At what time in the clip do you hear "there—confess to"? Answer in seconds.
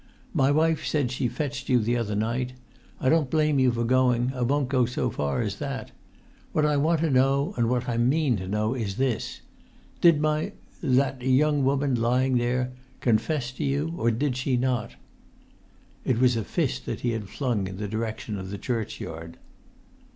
12.39-13.63